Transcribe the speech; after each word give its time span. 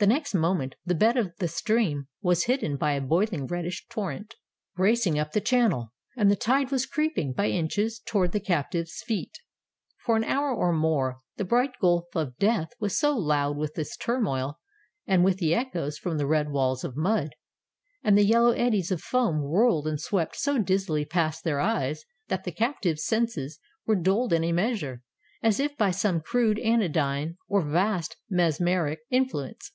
The 0.00 0.06
next 0.06 0.32
moment 0.32 0.76
the 0.86 0.94
bed 0.94 1.18
of 1.18 1.36
the 1.40 1.46
stream 1.46 2.08
was 2.22 2.44
hidden 2.44 2.78
by 2.78 2.92
a 2.92 3.02
boiling 3.02 3.46
reddish 3.46 3.86
torrent, 3.90 4.34
racing 4.78 5.18
up 5.18 5.32
the 5.32 5.42
channel; 5.42 5.92
and 6.16 6.30
the 6.30 6.36
tide 6.36 6.70
was 6.70 6.86
creeping 6.86 7.34
by 7.34 7.48
inches 7.50 8.00
toward 8.06 8.32
the 8.32 8.40
captives' 8.40 9.02
feet. 9.06 9.40
For 9.98 10.16
an 10.16 10.24
hour 10.24 10.54
or 10.54 10.72
more 10.72 11.20
the 11.36 11.44
bright 11.44 11.78
gulf 11.82 12.06
of 12.16 12.38
death 12.38 12.70
was 12.80 12.98
so 12.98 13.14
loud 13.14 13.58
with 13.58 13.74
this 13.74 13.94
turmoil 13.94 14.58
and 15.06 15.22
with 15.22 15.36
the 15.36 15.54
echoes 15.54 15.98
from 15.98 16.16
the 16.16 16.24
red 16.26 16.48
walls 16.50 16.82
of 16.82 16.96
mud, 16.96 17.34
and 18.02 18.16
the 18.16 18.24
yellow 18.24 18.52
eddies 18.52 18.90
of 18.90 19.02
foam 19.02 19.42
whirled 19.42 19.86
and 19.86 20.00
swept 20.00 20.34
so 20.34 20.56
dizzily 20.56 21.04
past 21.04 21.44
their 21.44 21.60
eyes, 21.60 22.06
that 22.28 22.44
the 22.44 22.52
captives' 22.52 23.04
senses 23.04 23.60
were 23.84 23.96
dulled 23.96 24.32
in 24.32 24.44
a 24.44 24.52
measure, 24.52 25.02
as 25.42 25.60
if 25.60 25.76
by 25.76 25.90
some 25.90 26.22
crude 26.22 26.58
anodyne 26.60 27.36
or 27.48 27.60
vast 27.60 28.16
mesmeric 28.30 29.00
influence. 29.10 29.72